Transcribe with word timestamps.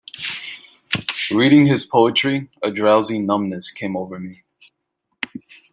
Reading 1.29 1.67
his 1.67 1.85
poetry, 1.85 2.49
a 2.63 2.71
drowsy 2.71 3.19
numbness 3.19 3.69
came 3.69 3.95
over 3.95 4.17
me. 4.19 4.41